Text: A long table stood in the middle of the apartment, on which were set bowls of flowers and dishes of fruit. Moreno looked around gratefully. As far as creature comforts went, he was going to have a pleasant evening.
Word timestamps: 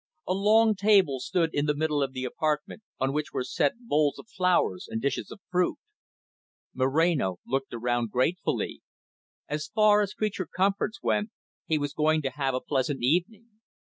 A 0.27 0.33
long 0.33 0.73
table 0.73 1.19
stood 1.19 1.53
in 1.53 1.67
the 1.67 1.75
middle 1.75 2.01
of 2.01 2.11
the 2.11 2.25
apartment, 2.25 2.81
on 2.99 3.13
which 3.13 3.31
were 3.31 3.43
set 3.43 3.73
bowls 3.85 4.17
of 4.17 4.27
flowers 4.27 4.87
and 4.89 4.99
dishes 4.99 5.29
of 5.29 5.41
fruit. 5.51 5.77
Moreno 6.73 7.37
looked 7.45 7.71
around 7.71 8.09
gratefully. 8.09 8.81
As 9.47 9.67
far 9.67 10.01
as 10.01 10.15
creature 10.15 10.47
comforts 10.47 11.03
went, 11.03 11.29
he 11.67 11.77
was 11.77 11.93
going 11.93 12.23
to 12.23 12.31
have 12.31 12.55
a 12.55 12.61
pleasant 12.61 13.03
evening. 13.03 13.59